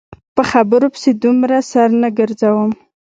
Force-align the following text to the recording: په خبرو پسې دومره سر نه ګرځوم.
په 0.35 0.43
خبرو 0.51 0.87
پسې 0.93 1.11
دومره 1.23 1.57
سر 1.71 1.89
نه 2.01 2.09
ګرځوم. 2.17 2.71